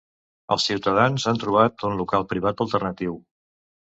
Els 0.53 0.63
ciutadans 0.69 1.25
han 1.31 1.41
trobat 1.43 1.85
un 1.89 1.97
local 1.99 2.25
privat 2.31 2.65
alternatiu. 2.67 3.15